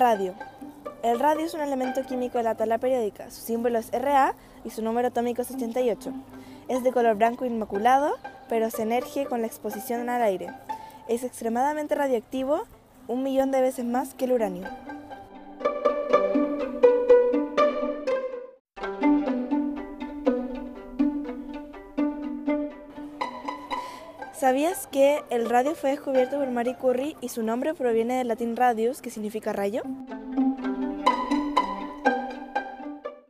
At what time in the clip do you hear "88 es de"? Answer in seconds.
5.50-6.90